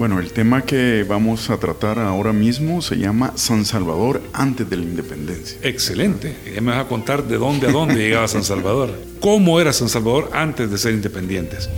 [0.00, 4.78] Bueno, el tema que vamos a tratar ahora mismo se llama San Salvador antes de
[4.78, 5.58] la independencia.
[5.60, 6.34] Excelente.
[6.54, 8.98] Ya me vas a contar de dónde a dónde llegaba San Salvador.
[9.20, 11.68] ¿Cómo era San Salvador antes de ser independientes?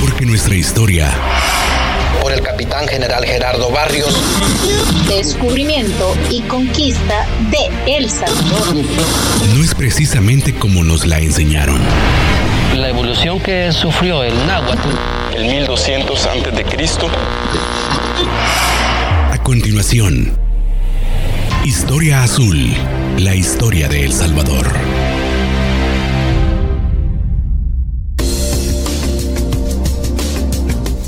[0.00, 1.12] Porque nuestra historia
[2.22, 4.16] por el capitán general Gerardo Barrios.
[5.08, 8.76] Descubrimiento y conquista de El Salvador.
[9.56, 11.80] No es precisamente como nos la enseñaron.
[12.76, 15.23] La evolución que sufrió el náhuatl.
[15.34, 17.08] El 1200 antes de Cristo.
[19.32, 20.30] A continuación,
[21.64, 22.72] Historia Azul,
[23.18, 24.64] la historia de El Salvador.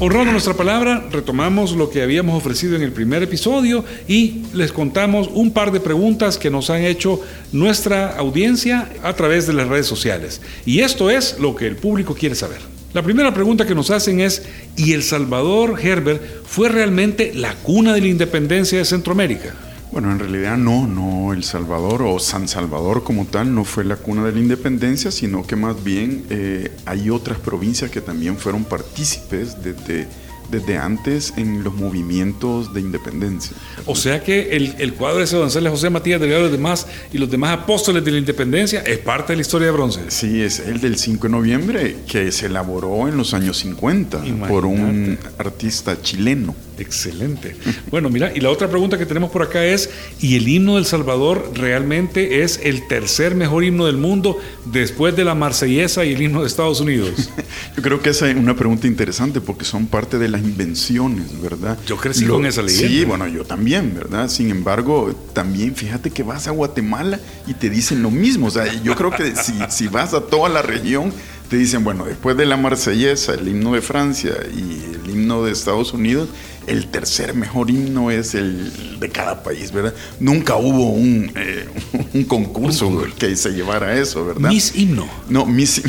[0.01, 5.31] Honrando nuestra palabra, retomamos lo que habíamos ofrecido en el primer episodio y les contamos
[5.33, 7.21] un par de preguntas que nos han hecho
[7.53, 10.43] nuestra audiencia a través de las redes sociales.
[10.67, 12.76] Y esto es lo que el público quiere saber.
[12.97, 14.43] La primera pregunta que nos hacen es,
[14.75, 19.55] ¿y El Salvador, Herbert, fue realmente la cuna de la independencia de Centroamérica?
[19.93, 23.97] Bueno, en realidad no, no El Salvador o San Salvador como tal no fue la
[23.97, 28.65] cuna de la independencia, sino que más bien eh, hay otras provincias que también fueron
[28.65, 30.09] partícipes desde
[30.51, 33.57] desde antes en los movimientos de independencia.
[33.87, 37.19] O sea que el, el cuadro de ese de José Matías de los demás y
[37.19, 40.01] los demás apóstoles de la independencia es parte de la historia de bronce.
[40.09, 44.65] Sí, es el del 5 de noviembre que se elaboró en los años 50 por
[44.65, 46.55] un artista chileno.
[46.79, 47.57] Excelente.
[47.91, 49.89] Bueno, mira, y la otra pregunta que tenemos por acá es,
[50.21, 55.25] ¿y el himno del Salvador realmente es el tercer mejor himno del mundo después de
[55.25, 57.31] la marsellesa y el himno de Estados Unidos?
[57.77, 61.79] Yo creo que esa es una pregunta interesante porque son parte de las invenciones, ¿verdad?
[61.87, 62.89] Yo crecí con esa leyenda.
[62.89, 64.29] Sí, bueno, yo también, ¿verdad?
[64.29, 68.49] Sin embargo, también fíjate que vas a Guatemala y te dicen lo mismo.
[68.49, 71.13] O sea, yo creo que si, si vas a toda la región,
[71.49, 75.53] te dicen, bueno, después de la marsellesa, el himno de Francia y el himno de
[75.53, 76.29] Estados Unidos,
[76.67, 79.95] el tercer mejor himno es el de cada país, ¿verdad?
[80.21, 81.69] Nunca hubo un, eh,
[82.13, 84.51] un concurso que se llevara eso, ¿verdad?
[84.51, 85.09] Miss himno.
[85.29, 85.83] No, Miss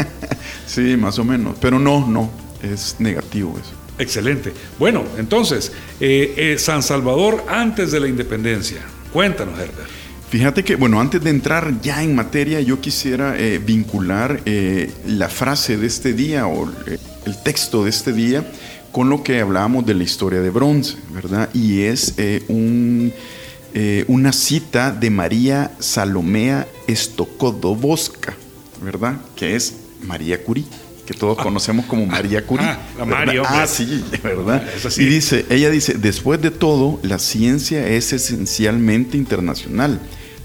[0.66, 1.56] Sí, más o menos.
[1.60, 2.30] Pero no, no,
[2.62, 3.72] es negativo eso.
[3.98, 4.52] Excelente.
[4.78, 8.80] Bueno, entonces, eh, eh, San Salvador antes de la independencia.
[9.12, 9.88] Cuéntanos, Herbert.
[10.30, 13.34] Fíjate que, bueno, antes de entrar ya en materia, yo quisiera
[13.66, 14.40] vincular
[15.04, 16.70] la frase de este día o
[17.26, 18.44] el texto de este día
[18.92, 21.48] con lo que hablábamos de la historia de bronce, ¿verdad?
[21.54, 23.12] Y es eh, un,
[23.74, 28.36] eh, una cita de María Salomea Estocodobosca,
[28.82, 29.18] ¿verdad?
[29.36, 30.64] Que es María Curie,
[31.10, 31.42] que todos ah.
[31.42, 32.64] conocemos como María Curie.
[32.68, 33.42] Ah, la Mario.
[33.44, 34.62] Ah, sí, ¿verdad?
[34.96, 39.98] Y dice, ella dice, después de todo, la ciencia es esencialmente internacional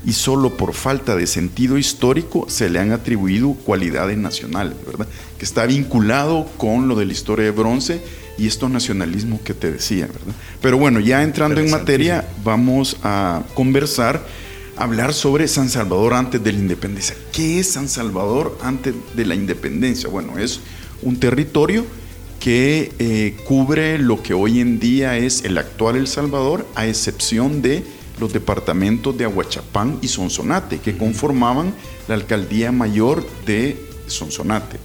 [0.04, 5.08] y solo por falta de sentido histórico se le han atribuido cualidades nacionales, ¿verdad?
[5.38, 8.02] Que está vinculado con lo de la historia de bronce
[8.40, 10.34] y estos nacionalismos que te decía, ¿verdad?
[10.64, 14.20] Pero bueno, ya entrando en materia, vamos a conversar,
[14.78, 17.16] hablar sobre San Salvador antes de la independencia.
[17.32, 20.10] ¿Qué es San Salvador antes de la independencia?
[20.10, 20.60] Bueno, es
[21.02, 21.86] un territorio
[22.40, 27.62] que eh, cubre lo que hoy en día es el actual El Salvador, a excepción
[27.62, 27.84] de
[28.20, 31.74] los departamentos de Aguachapán y Sonsonate, que conformaban
[32.08, 33.78] la alcaldía mayor de
[34.08, 34.78] Sonsonate.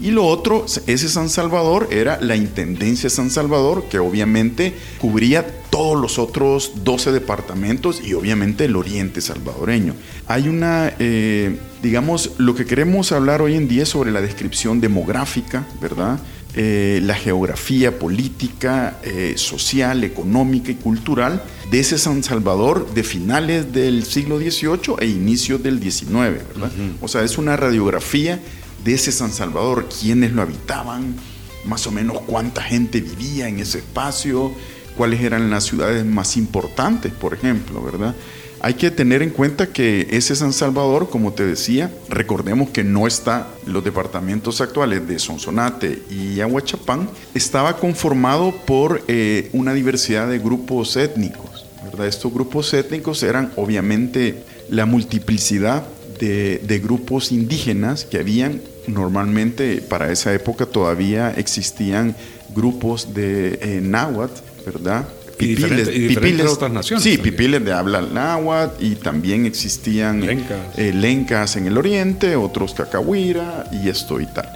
[0.00, 5.46] Y lo otro, ese San Salvador era la Intendencia de San Salvador, que obviamente cubría
[5.70, 9.94] todos los otros 12 departamentos y obviamente el oriente salvadoreño.
[10.26, 14.80] Hay una, eh, digamos, lo que queremos hablar hoy en día es sobre la descripción
[14.80, 16.18] demográfica, ¿verdad?
[16.54, 23.74] Eh, la geografía política, eh, social, económica y cultural de ese San Salvador de finales
[23.74, 26.70] del siglo XVIII e inicios del XIX, ¿verdad?
[27.02, 28.40] O sea, es una radiografía
[28.86, 31.16] de ese San Salvador, quiénes lo habitaban,
[31.64, 34.52] más o menos cuánta gente vivía en ese espacio,
[34.96, 38.14] cuáles eran las ciudades más importantes, por ejemplo, ¿verdad?
[38.60, 43.08] Hay que tener en cuenta que ese San Salvador, como te decía, recordemos que no
[43.08, 50.38] está, los departamentos actuales de Sonsonate y Aguachapán, estaba conformado por eh, una diversidad de
[50.38, 52.06] grupos étnicos, ¿verdad?
[52.06, 55.84] Estos grupos étnicos eran obviamente la multiplicidad
[56.20, 62.14] de, de grupos indígenas que habían normalmente para esa época todavía existían
[62.54, 65.06] grupos de eh, náhuatl, ¿verdad?
[65.38, 67.34] Y diferentes- y diferentes otras naciones Sí, también.
[67.34, 70.58] pipiles de habla náhuatl y también existían Lencas.
[70.78, 74.48] eh, lencas en el oriente, otros cacahuira y esto y tal.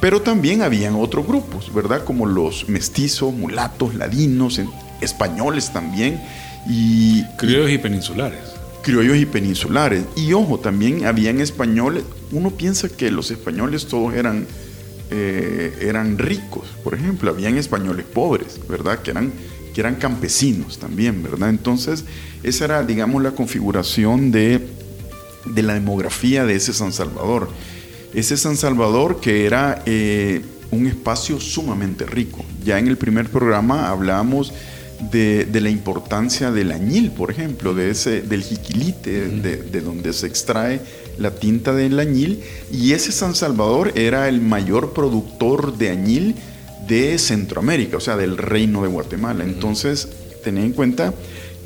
[0.00, 2.02] Pero también habían otros grupos, ¿verdad?
[2.04, 4.60] Como los mestizos, mulatos, ladinos,
[5.00, 6.20] españoles también
[6.68, 8.40] y, Criollos y peninsulares.
[8.86, 10.04] Criollos y peninsulares.
[10.14, 12.04] Y ojo, también habían españoles.
[12.30, 14.46] Uno piensa que los españoles todos eran,
[15.10, 17.30] eh, eran ricos, por ejemplo.
[17.30, 19.00] Habían españoles pobres, ¿verdad?
[19.00, 19.32] Que eran,
[19.74, 21.50] que eran campesinos también, ¿verdad?
[21.50, 22.04] Entonces,
[22.44, 24.64] esa era, digamos, la configuración de,
[25.46, 27.50] de la demografía de ese San Salvador.
[28.14, 32.44] Ese San Salvador que era eh, un espacio sumamente rico.
[32.64, 34.52] Ya en el primer programa hablábamos
[35.10, 40.12] de, de la importancia del añil, por ejemplo, de ese, del jiquilite, de, de donde
[40.12, 40.80] se extrae
[41.18, 42.42] la tinta del añil.
[42.72, 46.34] Y ese San Salvador era el mayor productor de añil
[46.86, 49.44] de Centroamérica, o sea, del reino de Guatemala.
[49.44, 50.08] Entonces,
[50.44, 51.12] tened en cuenta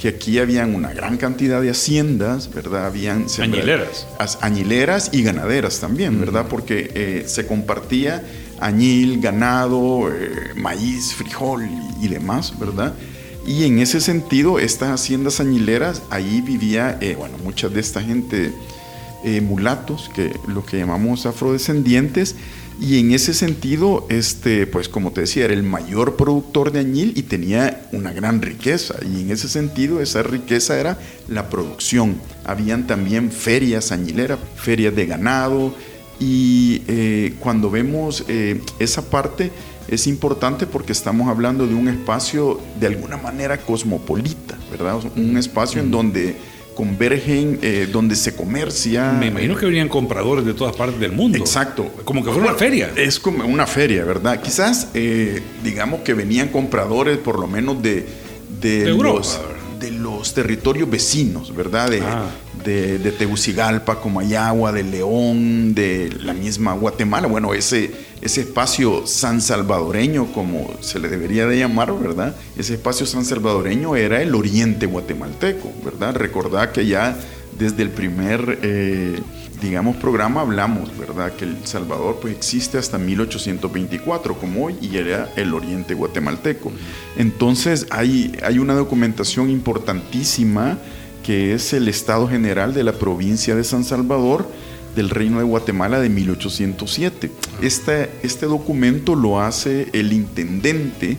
[0.00, 2.86] que aquí habían una gran cantidad de haciendas, ¿verdad?
[2.86, 4.06] Habían Añileras.
[4.18, 6.46] as- añileras y ganaderas también, ¿verdad?
[6.48, 8.24] Porque eh, se compartía
[8.60, 11.64] añil, ganado, eh, maíz, frijol
[12.00, 12.94] y, y demás, ¿verdad?
[13.50, 18.52] Y en ese sentido, estas haciendas añileras, ahí vivía, eh, bueno, mucha de esta gente
[19.24, 22.36] eh, mulatos, que lo que llamamos afrodescendientes,
[22.80, 27.12] y en ese sentido, este, pues como te decía, era el mayor productor de añil
[27.16, 28.94] y tenía una gran riqueza.
[29.02, 32.20] Y en ese sentido, esa riqueza era la producción.
[32.44, 35.74] Habían también ferias añileras, ferias de ganado.
[36.20, 39.50] Y eh, cuando vemos eh, esa parte,
[39.90, 45.00] es importante porque estamos hablando de un espacio de alguna manera cosmopolita, ¿verdad?
[45.16, 46.36] Un espacio en donde
[46.74, 49.12] convergen, eh, donde se comercia.
[49.12, 51.36] Me imagino que venían compradores de todas partes del mundo.
[51.36, 51.90] Exacto.
[52.04, 52.90] Como que fuera una feria.
[52.96, 54.40] Es como una feria, ¿verdad?
[54.40, 58.06] Quizás, eh, digamos que venían compradores por lo menos de,
[58.60, 59.40] de, los,
[59.78, 61.90] de los territorios vecinos, ¿verdad?
[61.90, 62.26] De, Ah.
[62.64, 67.26] de, de Tegucigalpa, Comayagua, de León, de la misma Guatemala.
[67.26, 67.90] Bueno, ese,
[68.20, 72.36] ese espacio san salvadoreño, como se le debería de llamar, ¿verdad?
[72.56, 76.14] Ese espacio san salvadoreño era el oriente guatemalteco, ¿verdad?
[76.14, 77.16] Recordad que ya
[77.58, 79.20] desde el primer, eh,
[79.60, 81.32] digamos, programa hablamos, ¿verdad?
[81.32, 86.72] Que El Salvador pues existe hasta 1824 como hoy y era el oriente guatemalteco.
[87.16, 90.78] Entonces hay, hay una documentación importantísima
[91.22, 94.46] que es el Estado General de la provincia de San Salvador
[94.96, 97.30] del Reino de Guatemala de 1807.
[97.62, 101.16] Este, este documento lo hace el intendente,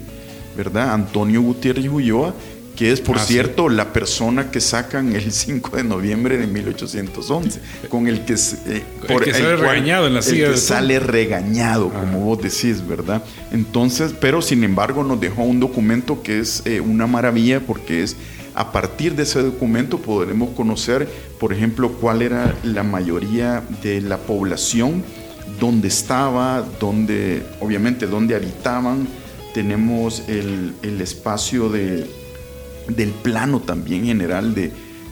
[0.57, 0.93] ¿verdad?
[0.93, 2.33] Antonio Gutiérrez Ulloa,
[2.75, 3.33] que es, por Ah, sí.
[3.33, 7.59] cierto, la persona que sacan el 5 de noviembre de 1811,
[7.89, 10.57] con el que, eh, El que sale regañado en la el silla que Trump.
[10.57, 13.23] sale regañado, como vos decís, ¿verdad?
[13.51, 18.15] Entonces, pero sin embargo nos dejó un documento que es eh, una maravilla porque es
[18.55, 21.07] a partir de ese documento podremos conocer,
[21.39, 25.03] por ejemplo, cuál era la mayoría de la población,
[25.59, 29.07] dónde estaba, dónde, obviamente, dónde habitaban.
[29.53, 32.09] Tenemos el, el espacio de,
[32.87, 34.71] del plano también general de,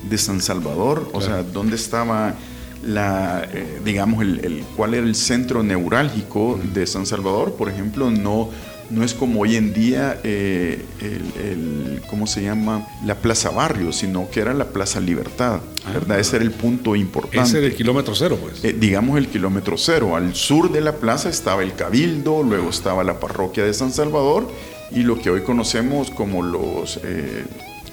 [0.09, 2.35] de San Salvador, o sea, dónde estaba
[2.81, 8.09] la, eh, digamos, el, el- cuál era el centro neurálgico de San Salvador, por ejemplo,
[8.09, 8.49] no,
[8.89, 12.87] no es como hoy en día eh, el, el- ¿cómo se llama?
[13.05, 15.59] La Plaza Barrio, sino que era la Plaza Libertad,
[15.93, 16.19] ¿verdad?
[16.19, 17.39] Ese era el punto importante.
[17.47, 18.63] Ese era el kilómetro cero, pues.
[18.63, 20.15] Eh, digamos el kilómetro cero.
[20.15, 24.49] Al sur de la plaza estaba el Cabildo, luego estaba la parroquia de San Salvador
[24.91, 27.45] y lo que hoy conocemos como los eh,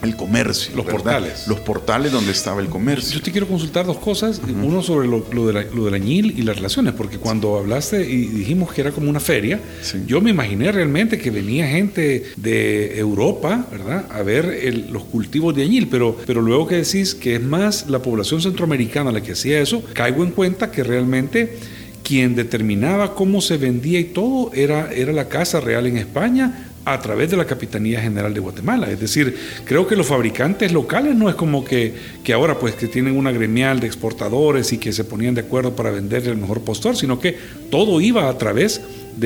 [0.03, 0.73] el comercio.
[0.77, 1.01] Los ¿verdad?
[1.03, 1.49] portales.
[1.49, 3.15] Los portales donde estaba el comercio.
[3.15, 4.41] Yo te quiero consultar dos cosas.
[4.47, 8.09] Uno sobre lo, lo de la- lo del añil y las relaciones, porque cuando hablaste
[8.09, 9.99] y dijimos que era como una feria, Sí.
[10.07, 15.55] yo me imaginé realmente que venía gente de Europa, ¿verdad?, a ver el- los cultivos
[15.55, 19.33] de añil, pero, pero luego que decís que es más la población centroamericana la que
[19.33, 21.59] hacía eso, caigo en cuenta que realmente
[22.03, 27.01] quien determinaba cómo se vendía y todo era, era la Casa Real en España a
[27.01, 28.89] través de la Capitanía General de Guatemala.
[28.89, 32.87] Es decir, creo que los fabricantes locales no es como que, que ahora pues que
[32.87, 36.63] tienen una gremial de exportadores y que se ponían de acuerdo para vender el mejor
[36.63, 37.37] postor, sino que
[37.71, 38.81] todo iba a través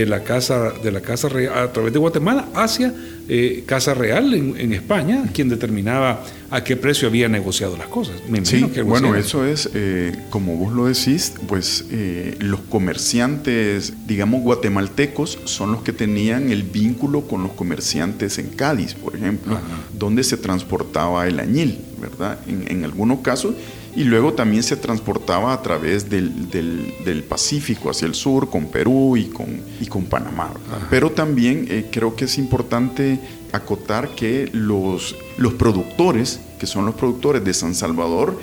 [0.07, 2.95] la Casa, de la casa Real, a través de Guatemala hacia
[3.29, 8.17] eh, Casa Real en, en España, quien determinaba a qué precio había negociado las cosas.
[8.29, 9.21] Me Sí, que bueno, era.
[9.21, 15.83] eso es, eh, como vos lo decís, pues eh, los comerciantes, digamos, guatemaltecos son los
[15.83, 19.59] que tenían el vínculo con los comerciantes en Cádiz, por ejemplo,
[19.97, 22.39] donde se transportaba el añil, ¿verdad?
[22.49, 23.55] En, en algunos casos,
[23.97, 28.67] y luego también se transportaba a través del, del- del Pacífico hacia el sur con
[28.67, 29.49] Perú y con,
[29.81, 30.53] y con Panamá.
[30.91, 33.19] Pero también eh, creo que es importante
[33.53, 38.39] acotar que los, los productores, que son los productores de San Salvador,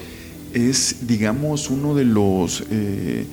[0.53, 3.25] es, digamos, uno de los, eh,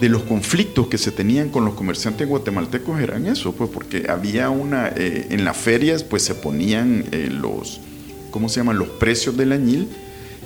[0.00, 4.50] de los conflictos que se tenían con los comerciantes guatemaltecos eran eso, pues porque había
[4.50, 7.80] una, eh, en las ferias pues se ponían eh, los,
[8.30, 8.78] ¿cómo se llaman?
[8.78, 9.88] Los precios del añil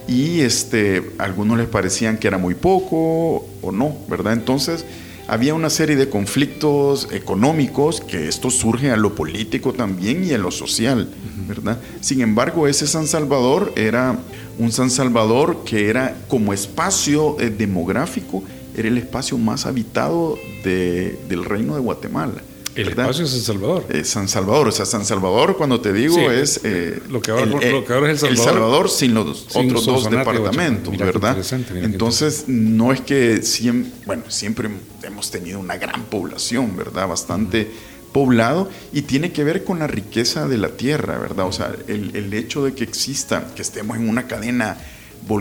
[0.09, 4.33] y este, algunos les parecían que era muy poco o no, ¿verdad?
[4.35, 4.85] Entonces
[5.29, 10.39] había una serie de conflictos económicos que esto surge a lo político también y a
[10.39, 11.09] lo social,
[11.49, 11.79] ¿verdad?
[12.01, 14.17] Sin embargo, ese San Salvador era
[14.59, 18.45] un San Salvador que era como espacio eh, demográfico,
[18.77, 22.41] era el espacio más habitado de- del reino de Guatemala.
[22.77, 23.07] El ¿verdad?
[23.07, 23.85] espacio es El Salvador.
[23.91, 27.31] Eh, San Salvador, o sea, San Salvador, cuando te digo, Sí, es eh, lo que
[27.31, 28.55] ahora- lo que ahora es El El Salvador.
[28.61, 30.93] Salvador sin los Sin otros dos departamentos.
[30.93, 31.37] Mira ¿verdad?
[31.83, 34.69] Entonces, no es que siempre, bueno, siempre
[35.03, 37.09] hemos tenido una gran población, ¿verdad?
[37.09, 37.71] Bastante
[38.13, 41.47] poblado y tiene que ver con la riqueza de la tierra, ¿verdad?
[41.47, 44.79] O sea, el, el hecho de que exista, que estemos en una cadena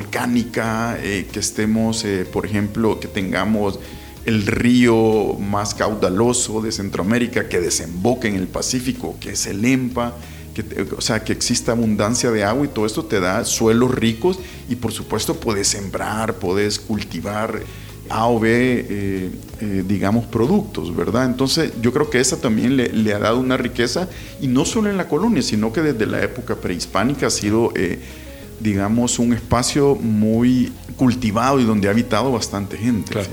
[0.05, 3.79] volcánica, eh, que estemos, eh, por ejemplo, que tengamos
[4.25, 10.13] el río más caudaloso de Centroamérica que desemboca en el Pacífico, que es el EMPA,
[10.53, 14.39] que, o sea, que exista abundancia de agua y todo esto te da suelos ricos
[14.69, 17.61] y por supuesto puedes sembrar, puedes cultivar
[18.09, 18.49] A o B,
[18.89, 21.25] eh, eh, digamos, productos, ¿verdad?
[21.25, 24.07] Entonces yo creo que esa también le, le ha dado una riqueza
[24.41, 27.71] y no solo en la colonia, sino que desde la época prehispánica ha sido...
[27.75, 27.99] eh,
[28.59, 33.11] digamos, un espacio muy cultivado y donde ha habitado bastante gente.
[33.11, 33.27] Claro.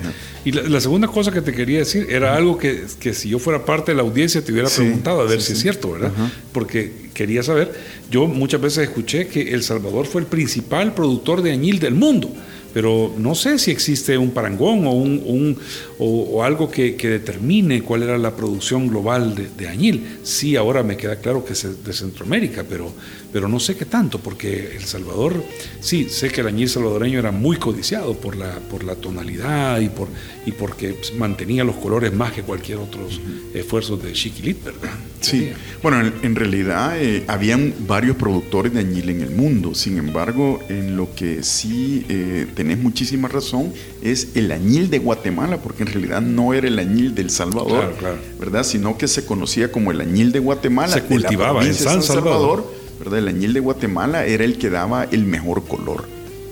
[0.44, 3.38] Y la, la segunda cosa que te quería decir era algo que, que si yo
[3.38, 5.92] fuera parte de la audiencia te hubiera Sí, preguntado, a ver sí, si es cierto,
[5.92, 6.10] ¿verdad?
[6.14, 6.30] Ajá.
[6.52, 7.72] Porque quería saber,
[8.10, 12.30] yo muchas veces escuché que El Salvador fue el principal productor de añil del mundo,
[12.72, 15.58] pero no sé si existe un parangón o, un, un-
[15.98, 20.18] o, o algo que, que determine cuál era la producción global de, de añil.
[20.22, 22.92] Sí, ahora me queda claro que es de Centroamérica, pero,
[23.32, 25.42] pero no sé qué tanto, porque El Salvador,
[25.80, 29.88] sí, sé que el añil salvadoreño era muy codiciado por la, por la tonalidad y,
[29.88, 30.08] por,
[30.46, 33.06] y porque mantenía los colores más que cualquier otro
[33.54, 34.90] esfuerzo de Chiquilit, ¿verdad?
[35.20, 35.50] Sí,
[35.82, 40.58] bueno, en, en realidad eh, habían varios productores de añil en el mundo, sin embargo,
[40.68, 45.88] en lo que sí eh, tenés muchísima razón es el añil de Guatemala, porque en
[45.88, 48.18] realidad no era el añil del Salvador, Claro, claro.
[48.38, 48.62] ¿verdad?
[48.62, 50.92] Sino que se conocía como el añil de Guatemala.
[50.94, 52.64] Se de la cultivaba en San Salvador.
[53.00, 53.18] ¿verdad?
[53.18, 56.04] El añil de Guatemala era el que daba el mejor color,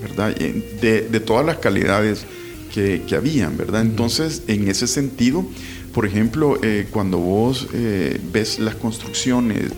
[0.02, 0.35] ¿verdad?
[0.35, 2.26] De, de todas las calidades
[2.75, 3.83] que, que habían, ¿verdad?
[3.83, 5.45] Entonces, en ese sentido,
[5.95, 9.71] por ejemplo, eh, cuando vos eh, ves las construcciones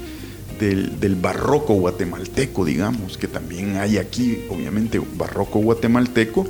[0.63, 6.47] del, del barroco guatemalteco, digamos, que también hay aquí, obviamente, barroco guatemalteco,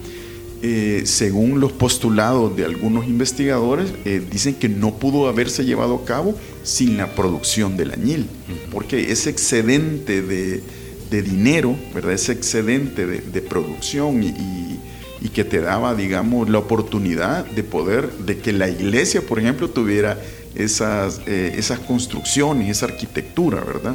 [0.64, 6.04] eh, según los postulados de algunos investigadores, eh, dicen que no pudo haberse llevado a
[6.04, 8.26] cabo sin la producción del añil,
[8.71, 10.62] porque ese excedente de,
[11.11, 12.12] de dinero, ¿verdad?
[12.12, 14.81] ese excedente de, de producción y, y-
[15.25, 19.71] y que te daba, digamos, la oportunidad de poder, de que la iglesia, por ejemplo,
[19.71, 20.19] tuviera
[20.54, 23.94] esas, eh, esas construcciones, esa arquitectura, ¿verdad?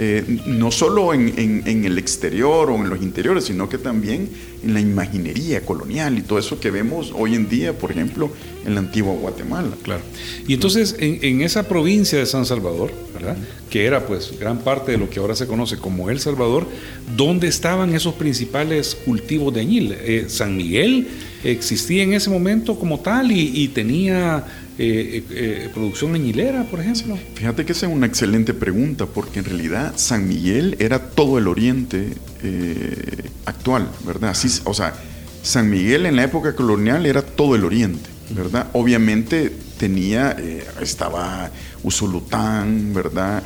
[0.00, 4.28] Eh, no solo en, en- en el exterior o en los interiores, sino que también
[4.62, 8.30] en la imaginería colonial y todo eso que vemos hoy en día, por ejemplo,
[8.64, 9.70] en la antigua Guatemala.
[9.82, 10.02] Claro.
[10.46, 13.36] Y entonces, en, en esa provincia de San Salvador, ¿verdad?
[13.70, 16.68] Que era pues gran parte de lo que ahora se conoce como El Salvador,
[17.16, 19.96] ¿dónde estaban esos principales cultivos de añil?
[19.98, 21.08] Eh, San Miguel
[21.42, 24.44] existía en ese momento como tal y, y tenía
[24.80, 27.18] eh, eh, eh, producción añilera, por ejemplo.
[27.34, 31.48] Fíjate que esa es una excelente pregunta, porque en realidad San Miguel era todo el
[31.48, 32.12] oriente
[32.44, 34.30] eh, actual, ¿verdad?
[34.30, 34.94] Así, o sea,
[35.42, 38.68] San Miguel en la época colonial era todo el oriente, ¿verdad?
[38.72, 40.36] Obviamente tenía,
[40.80, 41.50] estaba
[41.82, 43.42] Usulután, ¿verdad?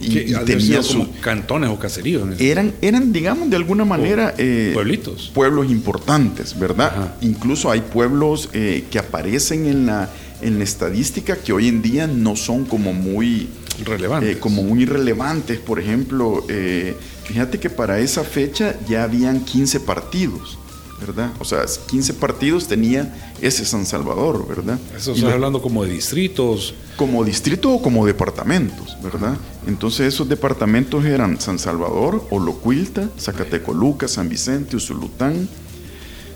[0.00, 0.98] Y, tenía sido su...
[0.98, 2.28] como cantones o caseríos.
[2.28, 4.34] en Eran, eran, digamos, de alguna manera...
[4.72, 5.32] pueblitos.
[5.34, 6.92] Pueblos importantes, ¿verdad?
[6.92, 7.16] Ajá.
[7.22, 12.36] Incluso hay pueblos que aparecen en la, en la estadística que hoy en día no
[12.36, 13.48] son como muy...
[13.84, 14.36] Relevantes.
[14.36, 15.58] eh, como muy relevantes.
[15.58, 20.58] Por ejemplo, eh, fíjate que para esa fecha ya habían 15 partidos,
[20.98, 21.30] ¿verdad?
[21.40, 24.78] O sea, 15 partidos tenía ese San Salvador, ¿verdad?
[24.96, 26.72] Eso estás hablando como de distritos.
[26.96, 29.36] como distrito o como departamentos, ¿verdad?
[29.66, 35.50] Entonces esos departamentos eran San Salvador, Olocuilta, Zacatecoluca, San Vicente, Usulután,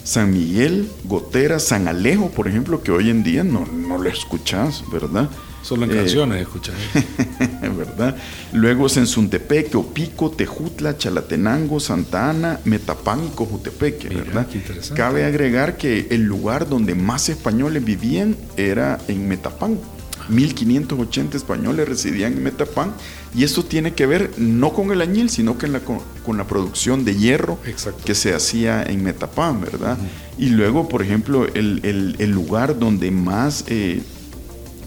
[0.04, 4.82] San Miguel, Gotera, San Alejo, por ejemplo, que hoy en día no, no lo escuchás,
[4.92, 5.28] ¿verdad?
[5.62, 6.74] Solo en Eh, canciones escuchas.
[7.76, 8.16] ¿verdad?
[8.52, 14.46] Luego Sensuntepeque, Opico, Tejutla, Chalatenango, Santa Ana, Metapán y Cojutepeque, Mira, ¿verdad?
[14.50, 14.96] qué interesante.
[15.00, 19.78] Cabe agregar que el lugar donde más españoles vivían era en Metapán.
[20.28, 22.92] 1580 españoles residían en Metapán
[23.34, 26.36] y esto tiene que ver no con el añil, sino que en la, con, con
[26.36, 28.02] la producción de hierro Exacto.
[28.04, 29.96] que se hacía en Metapán, ¿verdad?
[30.38, 34.02] Y luego, por ejemplo, el, el- el lugar donde más eh,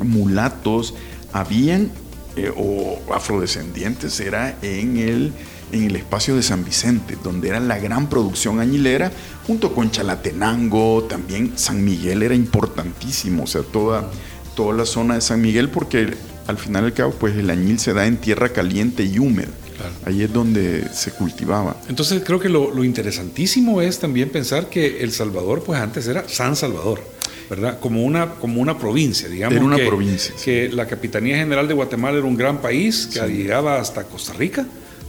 [0.04, 0.94] mulatos
[1.32, 1.92] habían
[2.36, 5.34] eh, o afrodescendientes era en el,
[5.72, 9.12] en el espacio de San Vicente, donde era la gran producción añilera,
[9.46, 14.10] junto con Chalatenango, también San Miguel era importantísimo, o sea, toda,
[14.55, 16.13] toda la zona de San Miguel, porque
[16.48, 19.50] al final al cabo, pues el añil se da en tierra caliente y húmeda.
[19.77, 19.93] Claro.
[20.05, 21.77] Ahí es donde se cultivaba.
[21.89, 26.27] Entonces creo que lo, lo interesantísimo es también pensar que El Salvador, pues antes era
[26.29, 27.01] San Salvador,
[27.50, 27.79] ¿verdad?
[27.79, 29.55] Como una, como una provincia, digamos.
[29.55, 30.45] Era una que, provincia, sí.
[30.45, 34.65] Que la Capitanía General de Guatemala era un gran país que llegaba hasta Costa Rica,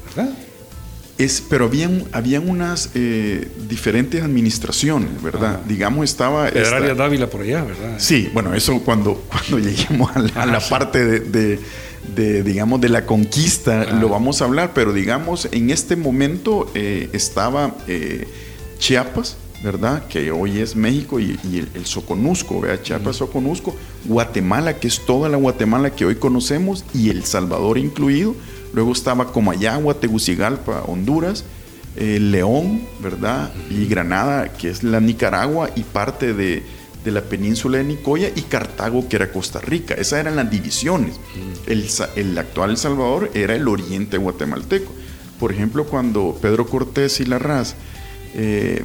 [0.06, 0.32] ¿verdad?
[1.16, 5.54] Es, pero habían, habían unas eh, diferentes administraciones, ¿verdad?
[5.56, 5.60] Ajá.
[5.68, 6.48] Digamos, estaba...
[6.48, 7.94] esta- Pedraria Dávila por allá, ¿verdad?
[7.98, 10.70] Sí, bueno, eso cuando, cuando lleguemos a la, a la Ajá, sí.
[10.70, 11.58] parte de, de-
[12.16, 13.92] de, digamos, de la conquista, Ajá.
[14.00, 18.26] lo vamos a hablar, pero digamos, en este momento eh, estaba eh,
[18.78, 20.06] Chiapas, ¿verdad?
[20.08, 22.82] Que hoy es México y, y el, el Soconusco, ¿verdad?
[22.82, 28.34] Chiapas, Soconusco, Guatemala, que es toda la Guatemala que hoy conocemos, y El Salvador incluido.
[28.74, 31.44] Luego estaba Comayagua, Tegucigalpa, Honduras,
[31.96, 33.52] eh, León, ¿verdad?
[33.70, 36.64] Y Granada, que es la Nicaragua, y parte de,
[37.04, 39.94] de la península de Nicoya, y Cartago, que era Costa Rica.
[39.94, 41.20] Esas eran las divisiones.
[41.66, 44.92] El, actual El Salvador era el oriente guatemalteco.
[45.38, 47.74] Por ejemplo, cuando Pedro Cortés y Larraz
[48.34, 48.82] eh,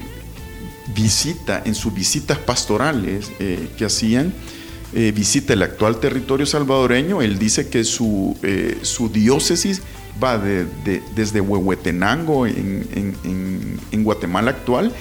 [0.93, 4.33] visita, en sus visitas pastorales eh, que hacían,
[4.93, 9.81] eh, visita el actual territorio salvadoreño, él dice que su, eh, su diócesis
[10.21, 14.91] va de- de- desde Huehuetenango en, en- en- en Guatemala actual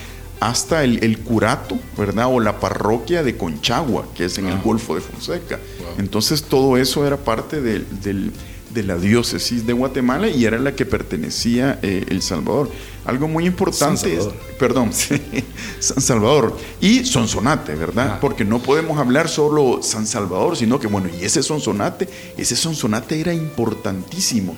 [0.40, 2.26] hasta el, el curato, ¿verdad?
[2.32, 4.60] O la parroquia de Conchagua, que es en el Ah.
[4.64, 5.58] Golfo de Fonseca.
[5.80, 5.88] Wow.
[5.98, 8.30] Entonces todo eso era parte del- del-
[8.78, 12.70] de la diócesis de Guatemala y era la que pertenecía eh, El Salvador.
[13.04, 14.56] Algo muy importante San es, Salvador.
[14.58, 14.90] perdón,
[15.80, 18.12] San Salvador y Sonsonate, ¿verdad?
[18.14, 18.18] Ah.
[18.20, 23.20] Porque no podemos hablar solo San Salvador, sino que bueno, y ese Sonsonate, ese Sonsonate
[23.20, 24.56] era importantísimo.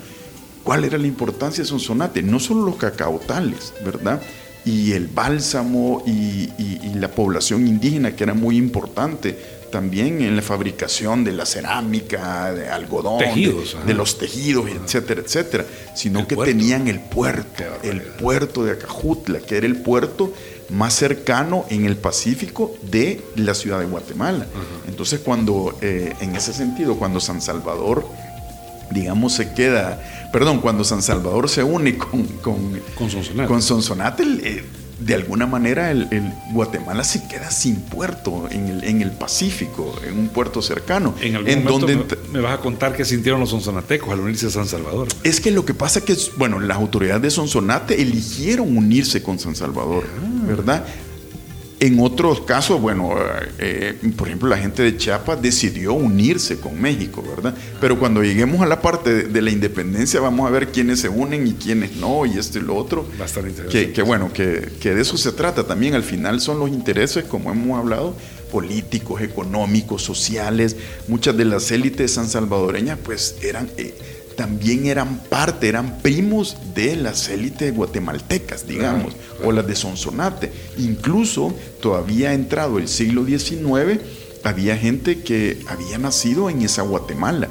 [0.65, 2.23] ¿Cuál era la importancia de Sonsonate?
[2.23, 4.21] No solo los cacautales, ¿verdad?
[4.65, 9.37] Y el bálsamo y, y- y la población indígena, que era muy importante
[9.71, 13.93] también en la fabricación de la cerámica, de algodón, de- Tejidos, de, ajá.
[13.95, 16.51] los tejidos, etcétera, etcétera, sino El que puerto.
[16.53, 20.33] tenían el puerto, el puerto de Acajutla, que era el puerto
[20.71, 24.47] más cercano en el Pacífico de la ciudad de Guatemala.
[24.89, 28.05] Entonces, cuando, eh, en ese sentido, cuando San Salvador,
[28.91, 30.01] digamos, se queda,
[30.33, 33.49] perdón, cuando San Salvador se une con, con, Con Sonsonate.
[33.49, 34.65] con Sonsonate, eh,
[35.01, 39.95] de alguna manera el, el Guatemala se queda sin puerto en el, en el Pacífico,
[40.07, 41.15] en un puerto cercano.
[41.23, 44.51] En algún momento donde me vas a contar qué sintieron los sonsonatecos al unirse a
[44.51, 45.09] San Salvador.
[45.25, 49.39] es que lo que pasa es que, bueno, las autoridades de Sonsonate eligieron unirse con
[49.39, 50.45] San Salvador, Ah.
[50.47, 50.85] ¿verdad?
[51.83, 53.15] En otros casos, bueno,
[53.59, 57.55] eh, por ejemplo, la gente de Chiapas decidió unirse con México, ¿verdad?
[57.81, 61.09] Pero cuando lleguemos a la parte de, de la independencia, vamos a ver quiénes se
[61.09, 63.07] unen y quiénes no, y esto y lo otro.
[63.25, 63.71] Estar interesante.
[63.71, 65.95] Que, que bueno, que, que de eso se trata también.
[65.95, 68.15] Al final son los intereses, como hemos hablado,
[68.53, 70.77] políticos, económicos, sociales.
[71.09, 73.95] Muchas de las élites san salvadoreñas, pues eran, eh,
[74.41, 79.13] también eran parte, eran primos de las élites guatemaltecas, digamos,
[79.45, 80.51] o las de Sonsonate.
[80.79, 84.01] Incluso todavía entrado el siglo XIX,
[84.43, 87.51] había gente que había nacido en esa Guatemala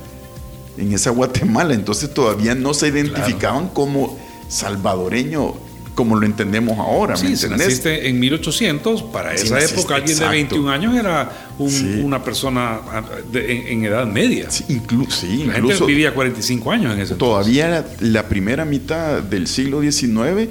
[0.79, 5.53] en esa Guatemala, entonces todavía no se identificaban como salvadoreño
[5.99, 7.67] como lo entendemos ahora, ¿me Sí, si entendés?
[7.67, 10.31] naciste en 1800, para Si esa naciste, época alguien exacto.
[10.31, 11.99] de 21 años era un- Sí.
[12.01, 14.49] una persona ah, de- en, en edad media.
[14.49, 18.63] Sí, inclu- sí, La incluso gente vivía 45 años en ese todavía la, la primera
[18.63, 20.47] mitad del siglo XIX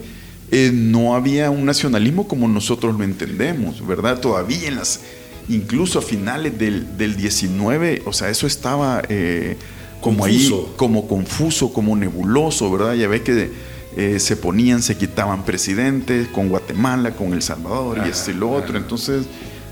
[0.50, 4.20] eh, no había un nacionalismo como nosotros lo entendemos, ¿verdad?
[4.20, 5.00] Todavía en las,
[5.48, 9.56] incluso a finales del, del 19, o sea, eso estaba eh,
[10.00, 10.66] como Confuso.
[10.68, 12.94] ahí, como confuso, como nebuloso, ¿verdad?
[12.94, 13.50] Ya ves que
[13.96, 18.50] eh, se ponían, se quitaban presidentes con Guatemala, con El Salvador y este y lo
[18.50, 19.26] otro, entonces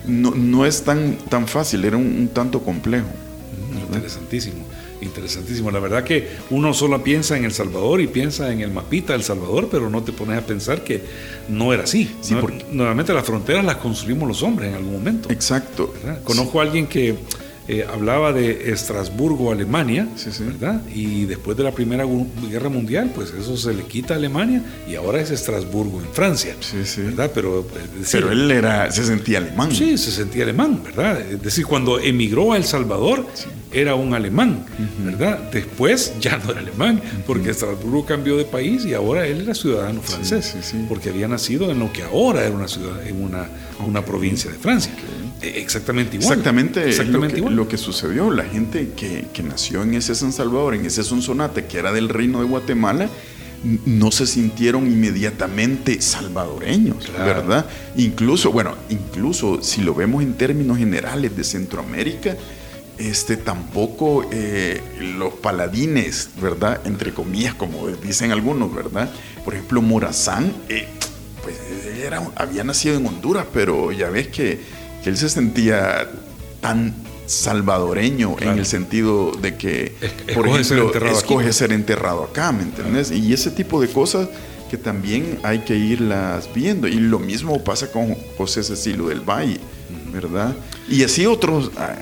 [0.07, 3.07] no, no es tan, tan fácil, era un- un tanto complejo.
[3.93, 4.65] Interesantísimo,
[5.01, 5.71] interesantísimo.
[5.71, 9.23] La verdad que uno solo piensa en El Salvador y piensa en el mapita del
[9.23, 11.03] Salvador, pero no te pones a pensar que
[11.49, 12.11] no era así.
[12.21, 15.31] Sí, No- porque- Nuevamente las fronteras las construimos los hombres en algún momento.
[15.31, 15.93] Exacto.
[16.03, 16.21] ¿verdad?
[16.25, 17.17] Conozco a alguien que
[17.69, 20.45] eh, hablaba de Estrasburgo, Alemania, Sí, sí.
[20.45, 20.83] ¿verdad?
[20.95, 24.63] Y después de la Primera Gu- Guerra Mundial, pues eso se le quita a Alemania
[24.89, 27.03] y ahora es Estrasburgo en Francia, Sí, sí.
[27.03, 27.31] ¿verdad?
[27.35, 29.73] Pero, eh, decir, Pero él era, se sentía alemán.
[29.75, 31.21] Sí, se sentía alemán, ¿verdad?
[31.21, 33.27] Es decir, cuando emigró a El Salvador
[33.73, 34.65] era un alemán,
[35.05, 35.51] ¿verdad?
[35.53, 40.01] Después ya no era alemán, porque Estrasburgo cambió de país y ahora él era ciudadano
[40.03, 40.87] francés, sí, sí.
[40.89, 43.49] porque había nacido en lo que ahora era una ciudad, en una,
[43.87, 44.93] una provincia de Francia.
[45.43, 46.33] Eh, Exactamente igual.
[46.33, 47.57] Exactamente, Exactamente lo, que, igual.
[47.57, 48.31] lo que sucedió.
[48.31, 52.09] La gente que, que nació en ese San Salvador, en ese Sonsonate, que era del
[52.09, 53.09] reino de Guatemala,
[53.85, 57.25] no se sintieron inmediatamente salvadoreños, Claro.
[57.25, 57.67] ¿verdad?
[57.97, 62.37] Incluso, bueno, incluso si lo vemos en términos generales de Centroamérica,
[62.99, 64.81] este tampoco eh,
[65.19, 66.81] los paladines, ¿verdad?
[66.87, 69.11] Entre comillas, como dicen algunos, ¿verdad?
[69.45, 70.87] Por ejemplo, Morazán, eh,
[71.43, 71.57] pues
[71.99, 74.61] era, había nacido en Honduras, pero ya ves que,
[75.05, 76.09] que él se sentía
[76.61, 76.95] tan
[77.27, 78.59] salvadoreño en Claro.
[78.59, 81.17] el sentido de que, Es- por escoge ser ejemplo, aquí.
[81.17, 83.11] escoge ser enterrado acá, ¿me entendés?
[83.11, 84.29] Y ese tipo de cosas
[84.71, 86.89] que también hay que irlas viendo.
[86.89, 89.59] Y lo mismo pasa con José Cecilio del Valle,
[90.13, 90.55] ¿verdad?
[90.89, 91.95] Y así otros ah,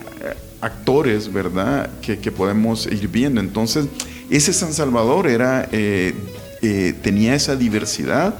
[0.65, 1.91] actores, ¿verdad?
[2.01, 3.41] Que, podemos ir viendo.
[3.41, 3.87] Entonces,
[4.31, 6.15] ese San Salvador era, eh,
[6.63, 8.35] eh, tenía esa diversidad,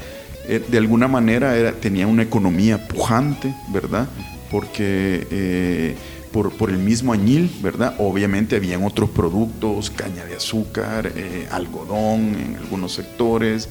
[0.49, 4.09] eh, de alguna manera era, tenía una economía pujante, ¿verdad?
[4.51, 5.97] Porque
[6.33, 7.95] por, por el mismo añil, ¿verdad?
[7.99, 11.13] Obviamente habían otros productos, caña de azúcar,
[11.51, 13.69] algodón en algunos sectores,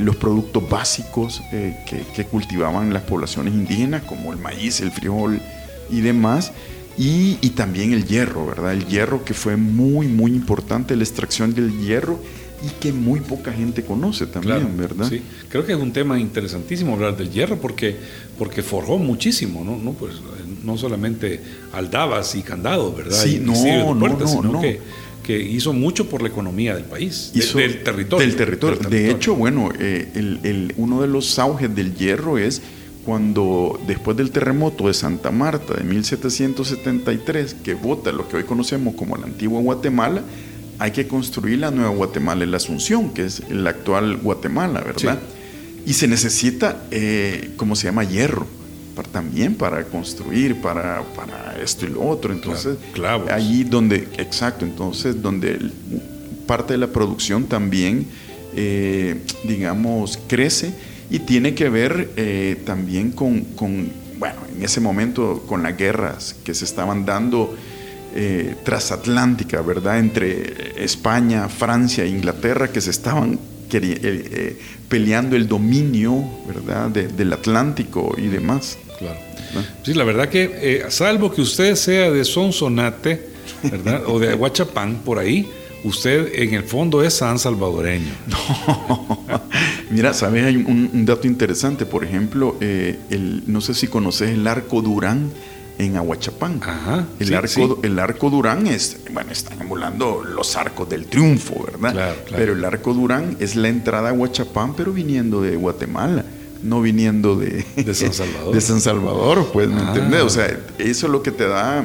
[0.00, 5.40] los productos básicos que, que cultivaban las poblaciones indígenas, como el maíz, el frijol
[5.90, 6.52] y demás.
[6.98, 8.72] Y, y también el hierro, ¿verdad?
[8.72, 12.18] El hierro que fue muy, muy importante, la extracción del hierro
[12.64, 15.08] y que muy poca gente conoce también, Claro, ¿verdad?
[15.08, 17.96] Sí, creo que es un tema interesantísimo hablar del hierro porque,
[18.38, 19.76] porque forjó muchísimo, ¿no?
[19.78, 20.14] No, pues,
[20.62, 21.40] no solamente
[21.72, 23.20] aldabas y candados, ¿verdad?
[23.20, 24.60] Sí, Y no, de no, puertas, no, sino no.
[24.60, 24.78] Que,
[25.24, 28.26] que hizo mucho por la economía del país, de- Hizo- del territorio.
[28.26, 28.76] Del territorio.
[28.78, 29.16] del De territorio.
[29.16, 32.60] hecho, bueno, eh, el- el- uno de los auges del hierro es
[33.04, 38.94] cuando después del terremoto de Santa Marta de 1773, que vota lo que hoy conocemos
[38.94, 40.22] como la antigua Guatemala,
[40.78, 45.18] hay que construir la nueva Guatemala, la Asunción, que es la actual Guatemala, ¿verdad?
[45.86, 48.04] Y se necesita, eh, ¿cómo se llama?
[48.04, 48.46] Hierro.
[48.94, 52.30] para- también para construir, para, para esto y lo otro.
[52.30, 55.58] Entonces, Claro, allí donde, exacto, entonces donde
[56.46, 58.06] parte de la producción también,
[58.54, 60.74] eh, digamos, crece
[61.14, 66.34] y tiene que ver eh, también con, con, bueno, en ese momento con las guerras
[66.44, 67.54] que se estaban dando
[68.14, 69.98] eh, transatlántica, ¿verdad?
[69.98, 76.88] Entre España, Francia e Inglaterra que se estaban eh, eh, peleando el dominio, ¿verdad?
[76.90, 78.78] de- del Atlántico y demás.
[78.98, 79.18] Claro.
[79.54, 79.70] ¿verdad?
[79.84, 83.28] Sí, la verdad que, salvo que usted sea de Sonsonate,
[83.70, 84.02] ¿verdad?
[84.06, 85.48] o de Aguachapán, por ahí,
[85.84, 88.12] usted en el fondo es san salvadoreño.
[89.90, 91.86] Mira, sabes, hay un, un dato interesante.
[91.86, 95.30] Por ejemplo, eh, el, no sé si conoces el arco Durán
[95.78, 96.60] en Aguachapán.
[96.62, 97.62] Ajá, El, sí, arco, sí.
[97.82, 101.92] el arco Durán es, bueno, están emulando los arcos del triunfo, ¿verdad?
[101.92, 102.36] Claro, claro.
[102.36, 106.24] Pero el arco Durán es la entrada a Aguachapán, pero viniendo de Guatemala,
[106.62, 108.54] no viniendo de, De San Salvador.
[108.54, 109.86] de San Salvador, pues, ¿me Ah.
[109.88, 110.22] entiendes?
[110.22, 110.46] O sea,
[110.78, 111.84] eso es lo que te da,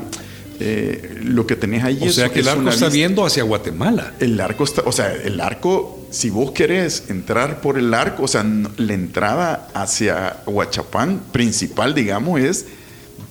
[0.59, 1.99] eh, lo que tenés ahí.
[2.01, 4.13] O es- sea que el arco está viendo hacia Guatemala.
[4.19, 8.27] El arco está, o sea, el arco, si vos querés entrar por el arco, o
[8.27, 8.43] sea,
[8.77, 12.65] la entrada hacia Huachapán principal, digamos, es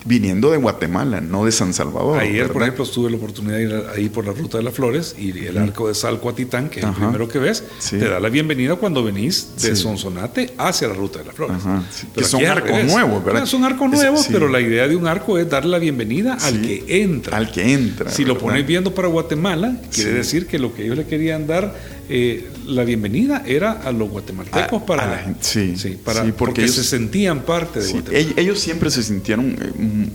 [0.06, 2.18] viniendo de Guatemala, no de San Salvador.
[2.20, 2.68] Ayer, por ¿verdad?
[2.74, 5.58] ejemplo, tuve la oportunidad de ir ahí por la ruta de las flores y el
[5.58, 7.98] arco de Salcuatitán, que es el primero que ves, Sí.
[7.98, 9.82] te da la bienvenida cuando venís de Sí.
[9.82, 11.56] Sonsonate hacia la ruta de las flores.
[12.14, 13.30] Que son arcos nuevos, ¿verdad?
[13.32, 14.28] Claro, son arcos nuevos, sí.
[14.32, 17.36] pero la idea de un arco es darle la bienvenida al que entra.
[17.36, 18.10] Al que entra.
[18.10, 21.74] Si lo pones viendo para Guatemala, quiere decir que lo que ellos le querían dar,
[22.08, 25.98] eh, la bienvenida era a los guatemaltecos A- para, a la gente, sí.
[26.04, 28.18] para Sí, porque porque, ellos- se sentían parte de Sí, Guatemala.
[28.24, 30.08] ell- ellos siempre se sintieron eh,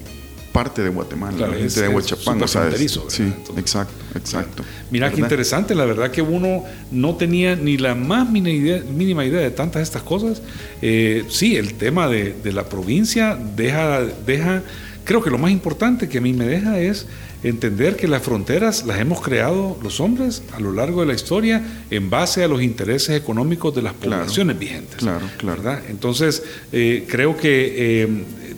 [0.52, 2.24] parte de Guatemala, Claro, la gente es- de Huachapán.
[2.36, 3.38] súper o sea, es- fronterizo, sí, ¿verdad?
[3.38, 4.64] Entonces- exacto, exacto.
[4.92, 9.26] Mira qué interesante, la verdad que uno no tenía ni la más mínima idea, mínima
[9.26, 10.42] idea de tantas estas cosas.
[10.82, 14.62] Eh, sí, el tema de, de la provincia deja, deja,
[15.06, 17.06] creo que lo más importante que a mí me deja es
[17.44, 21.64] entender que las fronteras las hemos creado los hombres a lo largo de la historia
[21.90, 24.98] en base a los intereses económicos de las poblaciones vigentes.
[24.98, 25.62] Claro, claro.
[25.62, 25.82] ¿verdad?
[25.90, 28.08] Entonces, eh, creo que eh,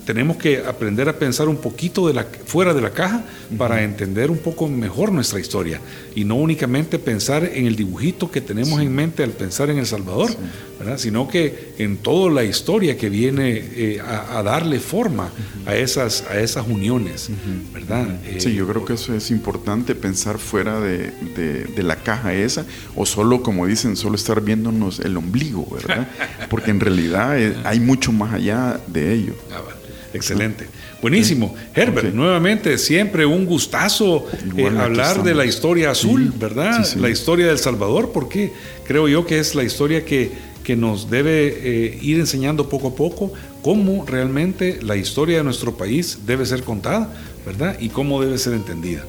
[0.05, 3.23] tenemos que aprender a pensar un poquito de la, fuera de la caja
[3.57, 5.79] para entender un poco mejor nuestra historia
[6.15, 9.85] y no únicamente pensar en el dibujito que tenemos en mente al pensar en El
[9.85, 10.31] Salvador,
[10.79, 10.97] ¿verdad?
[10.97, 15.31] sino que en toda la historia que viene eh, a, a, darle forma
[15.65, 17.29] a, esas, a esas uniones.
[17.73, 18.07] ¿verdad?
[18.37, 22.33] Sí, Eh, yo creo que eso es importante, pensar fuera de, de- de la caja
[22.33, 26.07] esa, o solo, como dicen, solo estar viéndonos el ombligo, ¿verdad?
[26.49, 29.33] Porque en realidad eh, hay mucho más allá de ello.
[29.51, 29.77] Ah, bueno.
[30.13, 30.67] Excelente.
[31.01, 31.55] Buenísimo.
[31.73, 32.13] Herbert, Ok.
[32.13, 34.25] nuevamente, siempre un gustazo
[34.57, 36.83] eh, hablar de la historia azul, Sí, ¿verdad?
[36.85, 36.99] sí, sí.
[36.99, 38.53] La historia del Salvador, porque
[38.85, 40.31] creo yo que es la historia que,
[40.63, 43.33] que nos debe eh, ir enseñando poco a poco
[43.63, 47.11] cómo realmente la historia de nuestro país debe ser contada,
[47.45, 47.77] ¿verdad?
[47.79, 49.03] Y cómo debe ser entendida.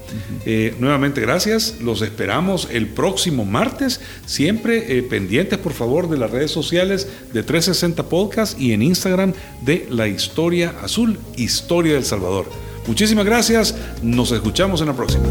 [0.44, 1.76] Eh, nuevamente, gracias.
[1.80, 4.00] Los esperamos el próximo martes.
[4.26, 9.32] Siempre eh, pendientes, por favor, de las redes sociales de 360 Podcast y en Instagram
[9.62, 12.46] de La Historia Azul, Historia del Salvador.
[12.86, 13.74] Muchísimas gracias.
[14.02, 15.24] Nos escuchamos en la próxima.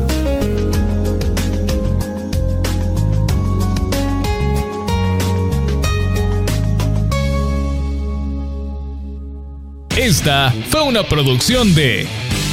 [9.95, 12.07] Esta fue una producción de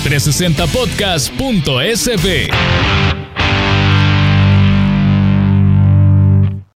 [0.04, 2.50] 360podcast.sb.